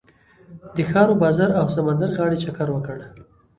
د 0.75 0.77
ښار 0.89 1.07
و 1.11 1.19
بازار 1.23 1.49
او 1.59 1.65
سمندر 1.75 2.09
غاړې 2.17 2.37
چکر 2.43 2.67
وکړ. 2.71 2.97